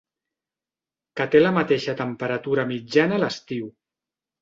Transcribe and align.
Que 1.21 1.27
té 1.35 1.43
la 1.45 1.53
mateixa 1.59 1.97
temperatura 2.01 2.67
mitjana 2.75 3.19
a 3.19 3.25
l'estiu. 3.25 3.73